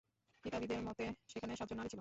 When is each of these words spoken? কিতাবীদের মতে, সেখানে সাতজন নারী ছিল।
কিতাবীদের 0.43 0.81
মতে, 0.81 1.05
সেখানে 1.27 1.55
সাতজন 1.55 1.75
নারী 1.75 1.79
ছিল। 1.79 1.89